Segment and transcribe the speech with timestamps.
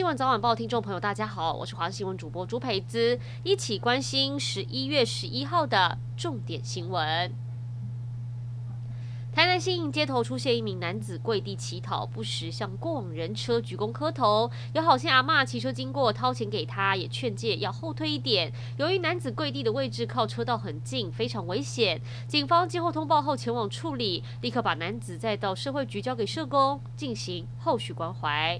[0.00, 7.30] 新闻早晚报听众朋友，大家好，我是华视新闻主播朱培姿，一起关心十一月十一号的重点新闻。
[9.30, 14.50] 台南新营街头出现一名男子跪地乞讨，不时向过往人车鞠躬磕头。
[14.72, 18.50] 有好心阿嬷骑车经过，掏钱给他，也劝诫要后退一点。
[18.78, 22.00] 由于男子跪地的位置靠车道很近，非常危险。
[22.26, 28.58] 警方接获通报后前往处理，立刻把男子再到社会局交给社工进行后续关怀。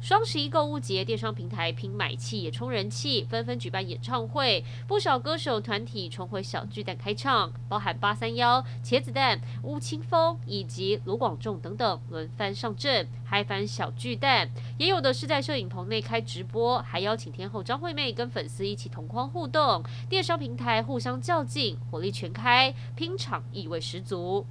[0.00, 14.48] 双十一购物节，电商平台拼买气也冲人气，纷纷举办演唱会，不少歌手团体重回小巨蛋开唱，包含八三幺、茄子蛋、吴青峰以及卢广仲等等轮番上阵，嗨翻小巨蛋。
[14.78, 24.46] 也有的是在摄影棚内开直播，还邀请天后张惠妹跟粉丝一起同框互动，电商平台互相较劲，火力全开，拼场意味十足。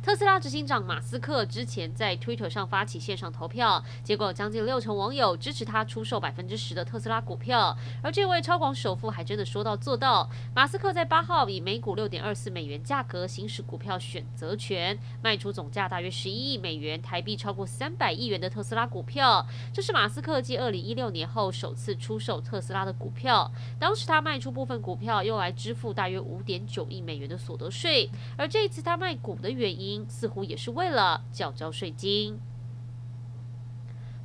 [0.00, 7.76] 特斯拉执行长马斯克之前在 Twitter 上发起线上投票，结果将近六成网友支持他出售百分之十的特斯拉股票。
[8.02, 10.28] 而这位超广首富还真的说到做到。
[10.54, 19.44] 马斯克在八号以每股六点二四美元价格行使股票选择权，卖出总价大约十一亿美元（台币超过三百亿元）的特斯拉股票。
[19.74, 23.50] 这是马斯克继二零一六年后首次出售特斯拉的股票。
[23.78, 28.08] 当时他卖出部分股票用来支付大约五点九亿美元的所得税。
[28.36, 32.38] 而这一次他卖股的原因，似乎也是为了缴交税金。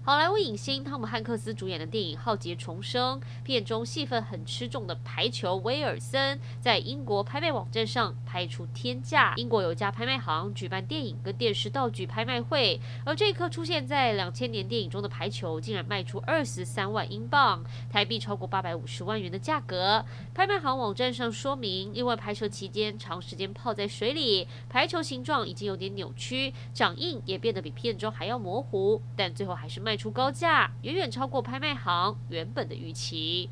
[0.05, 9.33] 好莱坞影星汤姆汉克斯主演的电影《浩劫重生》，片中戏份很吃重的排球威尔森，在英国拍卖网站上拍出天价。
[9.37, 20.03] 英国有一家拍卖行举办电影跟电视道具拍卖会，而这一颗出现在两千年电影中的排球，竟然卖出二十三万英镑，台币超过八百五十万元的价格。
[20.33, 29.97] 拍卖行网站上说明，因为拍摄期间长时间泡在水里，排球形状已经有点扭曲，掌印也变得比片中还要模糊，但最后还是卖卖。
[30.03, 33.49] 出高价，远远超过拍卖行原本的预期。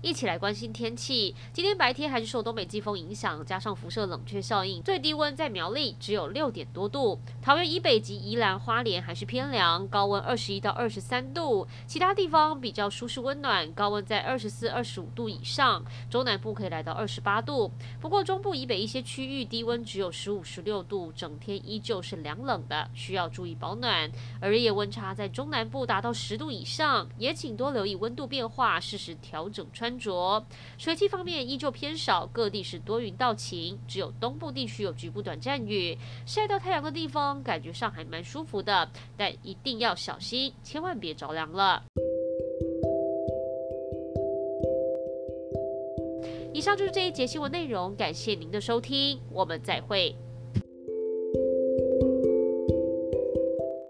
[0.00, 1.34] 一起来关心天气。
[1.52, 7.18] 今天白天还是受东北季风影响，加上辐射冷却效应，最低温在苗栗只有六点多度。
[7.42, 11.66] 桃园以北及宜兰花莲还是偏凉，高温二十一到二十三度。
[11.88, 15.84] 其他地方比较舒适温暖，高温在二十四、二十五度以上。
[16.08, 17.72] 中南部可以来到二十八度。
[18.00, 24.08] 不过中部以北一些区域低温只有十五、十六度，整天依旧是凉冷的，需要注意保暖。
[24.40, 29.87] 而日夜温差在中南部达到十度以上，也请多留意温度变化，适时调整穿。
[29.88, 30.44] 穿着。
[30.76, 35.96] 水汽方面依旧偏少，各地是多云到晴，只有东部地区有局部短暂雨。
[36.26, 41.82] 晒到太阳的地方，感觉上还蛮舒服的，但一定要小心，千万别着凉了。
[46.52, 50.14] 以上就是这一节新闻内容，感谢您的收听，我们再会。